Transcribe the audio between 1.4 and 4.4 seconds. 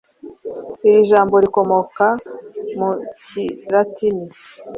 rikomoka mu kilatini